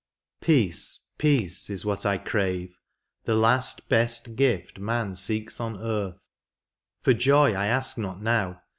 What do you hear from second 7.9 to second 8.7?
not now.